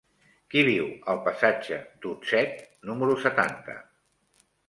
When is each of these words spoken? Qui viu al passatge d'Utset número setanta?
Qui 0.53 0.61
viu 0.67 0.87
al 1.13 1.19
passatge 1.27 1.77
d'Utset 2.05 2.65
número 2.91 3.19
setanta? 3.27 3.77